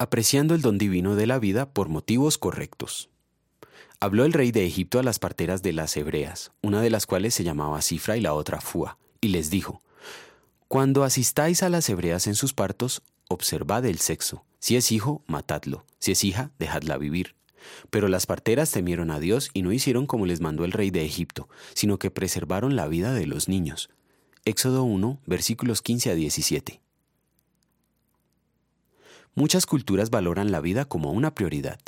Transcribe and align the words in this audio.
apreciando 0.00 0.54
el 0.54 0.62
don 0.62 0.78
divino 0.78 1.14
de 1.14 1.26
la 1.26 1.38
vida 1.38 1.74
por 1.74 1.90
motivos 1.90 2.38
correctos. 2.38 3.10
Habló 4.00 4.24
el 4.24 4.32
rey 4.32 4.50
de 4.50 4.64
Egipto 4.64 4.98
a 4.98 5.02
las 5.02 5.18
parteras 5.18 5.60
de 5.60 5.74
las 5.74 5.94
hebreas, 5.94 6.52
una 6.62 6.80
de 6.80 6.88
las 6.88 7.04
cuales 7.04 7.34
se 7.34 7.44
llamaba 7.44 7.82
Cifra 7.82 8.16
y 8.16 8.22
la 8.22 8.32
otra 8.32 8.62
Fua, 8.62 8.96
y 9.20 9.28
les 9.28 9.50
dijo, 9.50 9.82
Cuando 10.68 11.04
asistáis 11.04 11.62
a 11.62 11.68
las 11.68 11.86
hebreas 11.90 12.26
en 12.28 12.34
sus 12.34 12.54
partos, 12.54 13.02
observad 13.28 13.84
el 13.84 13.98
sexo. 13.98 14.42
Si 14.58 14.74
es 14.74 14.90
hijo, 14.90 15.22
matadlo. 15.26 15.84
Si 15.98 16.12
es 16.12 16.24
hija, 16.24 16.50
dejadla 16.58 16.96
vivir. 16.96 17.34
Pero 17.90 18.08
las 18.08 18.24
parteras 18.24 18.70
temieron 18.70 19.10
a 19.10 19.20
Dios 19.20 19.50
y 19.52 19.60
no 19.60 19.70
hicieron 19.70 20.06
como 20.06 20.24
les 20.24 20.40
mandó 20.40 20.64
el 20.64 20.72
rey 20.72 20.90
de 20.90 21.04
Egipto, 21.04 21.50
sino 21.74 21.98
que 21.98 22.10
preservaron 22.10 22.74
la 22.74 22.88
vida 22.88 23.12
de 23.12 23.26
los 23.26 23.48
niños. 23.48 23.90
Éxodo 24.46 24.82
1, 24.82 25.20
versículos 25.26 25.82
15 25.82 26.10
a 26.10 26.14
17. 26.14 26.80
Muchas 29.34 29.66
culturas 29.66 30.10
valoran 30.10 30.50
la 30.50 30.60
vida 30.60 30.84
como 30.84 31.12
una 31.12 31.34
prioridad. 31.34 31.78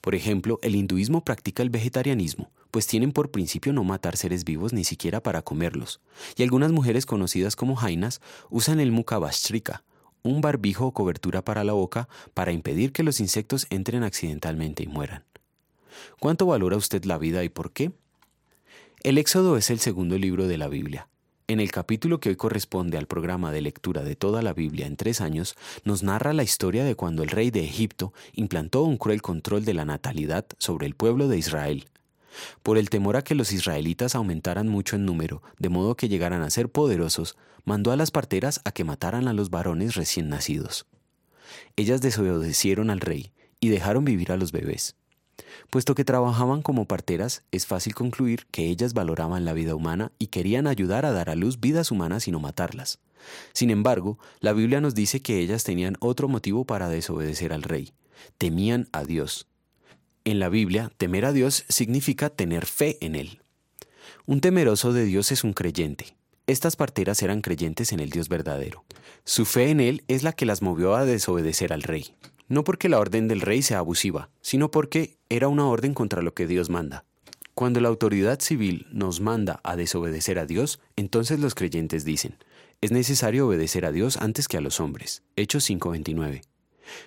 Por 0.00 0.14
ejemplo, 0.14 0.58
el 0.62 0.74
hinduismo 0.74 1.24
practica 1.24 1.62
el 1.62 1.70
vegetarianismo, 1.70 2.50
pues 2.70 2.86
tienen 2.86 3.12
por 3.12 3.30
principio 3.30 3.72
no 3.72 3.84
matar 3.84 4.16
seres 4.16 4.44
vivos 4.44 4.72
ni 4.72 4.84
siquiera 4.84 5.22
para 5.22 5.42
comerlos. 5.42 6.00
Y 6.36 6.42
algunas 6.42 6.72
mujeres 6.72 7.06
conocidas 7.06 7.56
como 7.56 7.76
jainas 7.76 8.20
usan 8.50 8.80
el 8.80 8.92
mukabhastrika, 8.92 9.84
un 10.22 10.40
barbijo 10.40 10.86
o 10.86 10.92
cobertura 10.92 11.42
para 11.42 11.64
la 11.64 11.72
boca 11.72 12.08
para 12.34 12.52
impedir 12.52 12.92
que 12.92 13.02
los 13.02 13.20
insectos 13.20 13.66
entren 13.70 14.02
accidentalmente 14.02 14.82
y 14.82 14.86
mueran. 14.86 15.24
¿Cuánto 16.20 16.46
valora 16.46 16.76
usted 16.76 17.04
la 17.04 17.18
vida 17.18 17.44
y 17.44 17.48
por 17.48 17.72
qué? 17.72 17.92
El 19.02 19.18
Éxodo 19.18 19.56
es 19.56 19.70
el 19.70 19.80
segundo 19.80 20.16
libro 20.16 20.46
de 20.46 20.58
la 20.58 20.68
Biblia, 20.68 21.08
en 21.52 21.60
el 21.60 21.70
capítulo 21.70 22.20
que 22.20 22.30
hoy 22.30 22.36
corresponde 22.36 22.98
al 22.98 23.06
programa 23.06 23.52
de 23.52 23.60
lectura 23.60 24.02
de 24.02 24.16
toda 24.16 24.42
la 24.42 24.54
Biblia 24.54 24.86
en 24.86 24.96
tres 24.96 25.20
años, 25.20 25.54
nos 25.84 26.02
narra 26.02 26.32
la 26.32 26.42
historia 26.42 26.84
de 26.84 26.94
cuando 26.94 27.22
el 27.22 27.28
rey 27.28 27.50
de 27.50 27.64
Egipto 27.64 28.12
implantó 28.32 28.82
un 28.82 28.96
cruel 28.96 29.22
control 29.22 29.64
de 29.64 29.74
la 29.74 29.84
natalidad 29.84 30.46
sobre 30.58 30.86
el 30.86 30.94
pueblo 30.94 31.28
de 31.28 31.38
Israel. 31.38 31.86
Por 32.62 32.78
el 32.78 32.90
temor 32.90 33.16
a 33.16 33.22
que 33.22 33.34
los 33.34 33.52
israelitas 33.52 34.14
aumentaran 34.14 34.68
mucho 34.68 34.96
en 34.96 35.04
número, 35.04 35.42
de 35.58 35.68
modo 35.68 35.94
que 35.96 36.08
llegaran 36.08 36.42
a 36.42 36.50
ser 36.50 36.70
poderosos, 36.70 37.36
mandó 37.64 37.92
a 37.92 37.96
las 37.96 38.10
parteras 38.10 38.60
a 38.64 38.72
que 38.72 38.84
mataran 38.84 39.28
a 39.28 39.32
los 39.32 39.50
varones 39.50 39.94
recién 39.94 40.28
nacidos. 40.28 40.86
Ellas 41.76 42.00
desobedecieron 42.00 42.90
al 42.90 43.00
rey 43.00 43.32
y 43.60 43.68
dejaron 43.68 44.04
vivir 44.04 44.32
a 44.32 44.36
los 44.36 44.52
bebés. 44.52 44.96
Puesto 45.70 45.94
que 45.94 46.04
trabajaban 46.04 46.62
como 46.62 46.86
parteras, 46.86 47.42
es 47.50 47.66
fácil 47.66 47.94
concluir 47.94 48.46
que 48.50 48.66
ellas 48.66 48.94
valoraban 48.94 49.44
la 49.44 49.52
vida 49.52 49.74
humana 49.74 50.12
y 50.18 50.26
querían 50.28 50.66
ayudar 50.66 51.06
a 51.06 51.12
dar 51.12 51.30
a 51.30 51.34
luz 51.34 51.60
vidas 51.60 51.90
humanas 51.90 52.28
y 52.28 52.30
no 52.30 52.40
matarlas. 52.40 52.98
Sin 53.52 53.70
embargo, 53.70 54.18
la 54.40 54.52
Biblia 54.52 54.80
nos 54.80 54.94
dice 54.94 55.22
que 55.22 55.38
ellas 55.38 55.64
tenían 55.64 55.96
otro 56.00 56.28
motivo 56.28 56.64
para 56.64 56.88
desobedecer 56.88 57.52
al 57.52 57.62
rey. 57.62 57.92
Temían 58.38 58.88
a 58.92 59.04
Dios. 59.04 59.46
En 60.24 60.38
la 60.38 60.48
Biblia, 60.48 60.90
temer 60.96 61.24
a 61.24 61.32
Dios 61.32 61.64
significa 61.68 62.30
tener 62.30 62.66
fe 62.66 62.98
en 63.00 63.14
Él. 63.14 63.40
Un 64.26 64.40
temeroso 64.40 64.92
de 64.92 65.04
Dios 65.04 65.32
es 65.32 65.44
un 65.44 65.52
creyente. 65.52 66.16
Estas 66.46 66.76
parteras 66.76 67.22
eran 67.22 67.40
creyentes 67.40 67.92
en 67.92 68.00
el 68.00 68.10
Dios 68.10 68.28
verdadero. 68.28 68.84
Su 69.24 69.44
fe 69.44 69.70
en 69.70 69.80
Él 69.80 70.04
es 70.08 70.22
la 70.22 70.32
que 70.32 70.46
las 70.46 70.62
movió 70.62 70.94
a 70.94 71.04
desobedecer 71.04 71.72
al 71.72 71.82
rey 71.82 72.14
no 72.52 72.64
porque 72.64 72.90
la 72.90 73.00
orden 73.00 73.28
del 73.28 73.40
rey 73.40 73.62
sea 73.62 73.78
abusiva, 73.78 74.28
sino 74.42 74.70
porque 74.70 75.16
era 75.30 75.48
una 75.48 75.66
orden 75.66 75.94
contra 75.94 76.20
lo 76.20 76.34
que 76.34 76.46
Dios 76.46 76.68
manda. 76.68 77.06
Cuando 77.54 77.80
la 77.80 77.88
autoridad 77.88 78.40
civil 78.40 78.86
nos 78.92 79.22
manda 79.22 79.60
a 79.64 79.74
desobedecer 79.74 80.38
a 80.38 80.44
Dios, 80.44 80.78
entonces 80.94 81.40
los 81.40 81.54
creyentes 81.54 82.04
dicen, 82.04 82.36
es 82.82 82.92
necesario 82.92 83.46
obedecer 83.46 83.86
a 83.86 83.90
Dios 83.90 84.18
antes 84.18 84.48
que 84.48 84.58
a 84.58 84.60
los 84.60 84.80
hombres. 84.80 85.22
Hechos 85.34 85.64
5:29. 85.64 86.42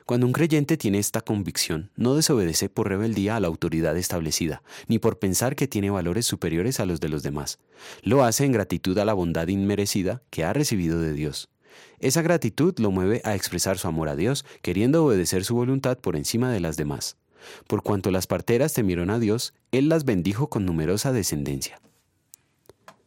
Cuando 0.08 0.26
un 0.26 0.34
creyente 0.34 0.78
tiene 0.78 0.98
esta 0.98 1.22
convicción, 1.22 1.92
no 1.96 2.16
desobedece 2.16 2.68
por 2.68 2.90
rebeldía 2.90 3.36
a 3.36 3.40
la 3.40 3.48
autoridad 3.48 3.96
establecida, 3.98 4.64
ni 4.88 4.98
por 4.98 5.20
pensar 5.20 5.56
que 5.56 5.68
tiene 5.68 5.92
valores 5.92 6.26
superiores 6.26 6.80
a 6.80 6.88
los 6.88 7.00
de 7.00 7.10
los 7.10 7.22
demás. 7.22 7.60
Lo 8.02 8.24
hace 8.24 8.46
en 8.46 8.52
gratitud 8.52 8.98
a 8.98 9.06
la 9.06 9.14
bondad 9.14 9.48
inmerecida 9.48 10.24
que 10.32 10.44
ha 10.44 10.54
recibido 10.54 11.00
de 11.02 11.14
Dios. 11.14 11.50
Esa 12.00 12.22
gratitud 12.22 12.74
lo 12.78 12.92
mueve 12.92 13.22
a 13.24 13.36
expresar 13.36 13.78
su 13.78 13.88
amor 13.88 14.10
a 14.10 14.16
Dios, 14.16 14.46
queriendo 14.62 15.04
obedecer 15.06 15.44
su 15.44 15.56
voluntad 15.56 15.98
por 15.98 16.16
encima 16.16 16.52
de 16.52 16.60
las 16.60 16.78
demás. 16.78 17.18
Por 17.68 17.84
cuanto 17.84 18.12
las 18.12 18.28
parteras 18.28 18.74
temieron 18.74 19.10
a 19.10 19.20
Dios, 19.20 19.54
Él 19.72 19.90
las 19.90 20.06
bendijo 20.06 20.48
con 20.48 20.66
numerosa 20.66 21.12
descendencia. 21.12 21.80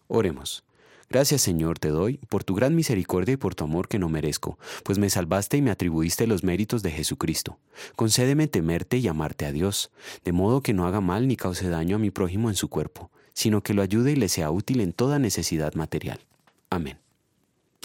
Oremos. 0.06 0.64
Gracias 1.10 1.40
Señor 1.40 1.78
te 1.78 1.88
doy 1.88 2.18
por 2.28 2.44
tu 2.44 2.54
gran 2.54 2.74
misericordia 2.74 3.32
y 3.32 3.36
por 3.38 3.54
tu 3.54 3.64
amor 3.64 3.88
que 3.88 3.98
no 3.98 4.10
merezco, 4.10 4.58
pues 4.84 4.98
me 4.98 5.08
salvaste 5.08 5.56
y 5.56 5.62
me 5.62 5.70
atribuiste 5.70 6.26
los 6.26 6.44
méritos 6.44 6.82
de 6.82 6.90
Jesucristo. 6.90 7.58
Concédeme 7.96 8.46
temerte 8.46 8.98
y 8.98 9.08
amarte 9.08 9.46
a 9.46 9.52
Dios, 9.52 9.90
de 10.24 10.32
modo 10.32 10.62
que 10.62 10.74
no 10.74 10.86
haga 10.86 11.00
mal 11.00 11.26
ni 11.26 11.36
cause 11.36 11.68
daño 11.70 11.96
a 11.96 11.98
mi 11.98 12.10
prójimo 12.10 12.50
en 12.50 12.56
su 12.56 12.68
cuerpo, 12.68 13.10
sino 13.32 13.62
que 13.62 13.72
lo 13.72 13.80
ayude 13.80 14.12
y 14.12 14.16
le 14.16 14.28
sea 14.28 14.50
útil 14.50 14.82
en 14.82 14.92
toda 14.92 15.18
necesidad 15.18 15.72
material. 15.74 16.20
Amén. 16.68 16.98